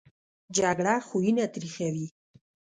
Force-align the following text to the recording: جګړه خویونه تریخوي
جګړه 0.57 0.95
خویونه 1.07 1.45
تریخوي 1.53 2.07